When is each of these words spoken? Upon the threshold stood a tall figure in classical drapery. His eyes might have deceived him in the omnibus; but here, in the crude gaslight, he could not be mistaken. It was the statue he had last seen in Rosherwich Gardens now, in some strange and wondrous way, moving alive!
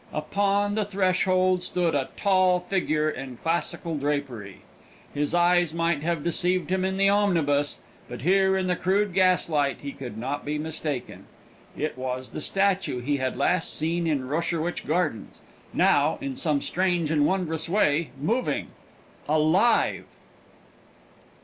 Upon 0.13 0.73
the 0.73 0.83
threshold 0.83 1.61
stood 1.61 1.93
a 1.93 2.09
tall 2.17 2.59
figure 2.59 3.07
in 3.07 3.37
classical 3.37 3.95
drapery. 3.95 4.61
His 5.13 5.35
eyes 5.35 5.75
might 5.75 6.01
have 6.01 6.23
deceived 6.23 6.71
him 6.71 6.83
in 6.83 6.97
the 6.97 7.07
omnibus; 7.07 7.77
but 8.09 8.21
here, 8.23 8.57
in 8.57 8.65
the 8.65 8.75
crude 8.75 9.13
gaslight, 9.13 9.81
he 9.81 9.91
could 9.91 10.17
not 10.17 10.43
be 10.43 10.57
mistaken. 10.57 11.27
It 11.77 11.99
was 11.99 12.31
the 12.31 12.41
statue 12.41 12.99
he 12.99 13.17
had 13.17 13.37
last 13.37 13.75
seen 13.77 14.07
in 14.07 14.27
Rosherwich 14.27 14.87
Gardens 14.87 15.41
now, 15.71 16.17
in 16.19 16.35
some 16.35 16.61
strange 16.61 17.11
and 17.11 17.23
wondrous 17.23 17.69
way, 17.69 18.09
moving 18.19 18.69
alive! 19.29 20.05